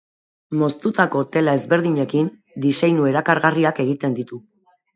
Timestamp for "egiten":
3.87-4.21